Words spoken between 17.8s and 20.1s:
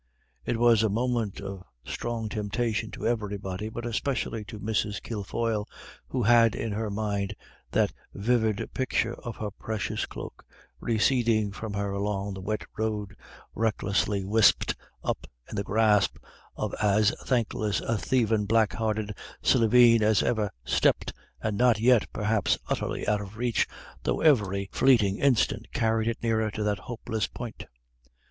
a thievin' black hearted slieveen